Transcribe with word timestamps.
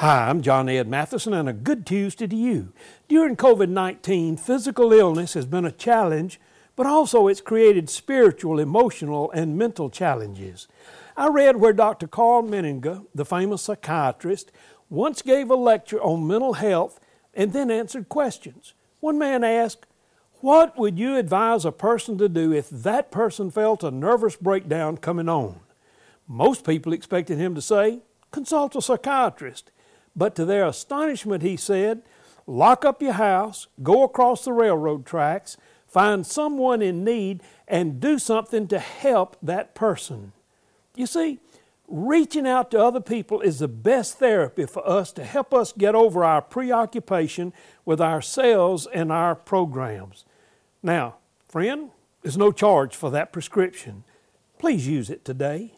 Hi, 0.00 0.28
I'm 0.28 0.42
John 0.42 0.68
Ed 0.68 0.90
Mathison, 0.90 1.32
and 1.32 1.48
a 1.48 1.54
good 1.54 1.86
Tuesday 1.86 2.26
to 2.26 2.36
you. 2.36 2.74
During 3.08 3.34
COVID 3.34 3.70
19, 3.70 4.36
physical 4.36 4.92
illness 4.92 5.32
has 5.32 5.46
been 5.46 5.64
a 5.64 5.72
challenge, 5.72 6.38
but 6.76 6.84
also 6.84 7.28
it's 7.28 7.40
created 7.40 7.88
spiritual, 7.88 8.58
emotional, 8.58 9.30
and 9.30 9.56
mental 9.56 9.88
challenges. 9.88 10.68
I 11.16 11.28
read 11.28 11.56
where 11.56 11.72
Dr. 11.72 12.06
Karl 12.06 12.42
Menninger, 12.42 13.06
the 13.14 13.24
famous 13.24 13.62
psychiatrist, 13.62 14.52
once 14.90 15.22
gave 15.22 15.48
a 15.48 15.54
lecture 15.54 16.02
on 16.02 16.26
mental 16.26 16.52
health 16.52 17.00
and 17.32 17.54
then 17.54 17.70
answered 17.70 18.10
questions. 18.10 18.74
One 19.00 19.18
man 19.18 19.42
asked, 19.42 19.86
What 20.42 20.76
would 20.76 20.98
you 20.98 21.16
advise 21.16 21.64
a 21.64 21.72
person 21.72 22.18
to 22.18 22.28
do 22.28 22.52
if 22.52 22.68
that 22.68 23.10
person 23.10 23.50
felt 23.50 23.82
a 23.82 23.90
nervous 23.90 24.36
breakdown 24.36 24.98
coming 24.98 25.30
on? 25.30 25.60
Most 26.28 26.66
people 26.66 26.92
expected 26.92 27.38
him 27.38 27.54
to 27.54 27.62
say, 27.62 28.00
Consult 28.30 28.76
a 28.76 28.82
psychiatrist. 28.82 29.70
But 30.16 30.34
to 30.36 30.44
their 30.44 30.66
astonishment, 30.66 31.42
he 31.42 31.56
said, 31.56 32.02
Lock 32.46 32.84
up 32.84 33.02
your 33.02 33.14
house, 33.14 33.66
go 33.82 34.04
across 34.04 34.44
the 34.44 34.52
railroad 34.52 35.04
tracks, 35.04 35.56
find 35.86 36.26
someone 36.26 36.80
in 36.80 37.04
need, 37.04 37.42
and 37.66 38.00
do 38.00 38.18
something 38.18 38.68
to 38.68 38.78
help 38.78 39.36
that 39.42 39.74
person. 39.74 40.32
You 40.94 41.06
see, 41.06 41.40
reaching 41.88 42.46
out 42.46 42.70
to 42.70 42.82
other 42.82 43.00
people 43.00 43.40
is 43.40 43.58
the 43.58 43.68
best 43.68 44.18
therapy 44.18 44.64
for 44.64 44.86
us 44.88 45.12
to 45.12 45.24
help 45.24 45.52
us 45.52 45.72
get 45.72 45.94
over 45.94 46.24
our 46.24 46.40
preoccupation 46.40 47.52
with 47.84 48.00
ourselves 48.00 48.86
and 48.94 49.10
our 49.10 49.34
programs. 49.34 50.24
Now, 50.82 51.16
friend, 51.48 51.90
there's 52.22 52.38
no 52.38 52.52
charge 52.52 52.94
for 52.94 53.10
that 53.10 53.32
prescription. 53.32 54.04
Please 54.58 54.86
use 54.86 55.10
it 55.10 55.24
today. 55.24 55.72